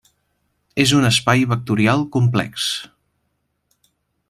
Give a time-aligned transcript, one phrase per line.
[0.83, 2.65] És un espai vectorial complex.